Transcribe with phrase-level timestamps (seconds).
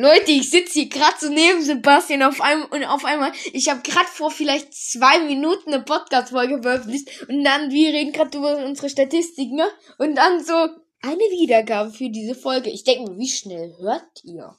[0.00, 3.82] Leute, ich sitze hier gerade so neben Sebastian auf einmal und auf einmal, ich habe
[3.82, 8.88] gerade vor vielleicht zwei Minuten eine Podcast-Folge veröffentlicht und dann, wir reden gerade über unsere
[8.88, 9.68] Statistiken, ne?
[9.98, 10.54] Und dann so
[11.02, 12.70] eine Wiedergabe für diese Folge.
[12.70, 14.56] Ich denke mir, wie schnell hört ihr?